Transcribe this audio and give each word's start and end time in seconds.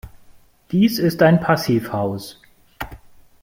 Dies 0.71 0.97
ist 0.97 1.21
ein 1.21 1.39
Passivhaus. 1.41 2.41